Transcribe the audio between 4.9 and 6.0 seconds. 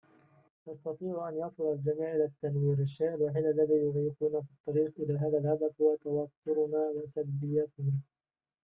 إلى هذا الهدف هو